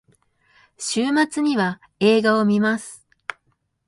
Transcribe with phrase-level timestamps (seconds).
[0.79, 3.07] 週末には映画を観ます。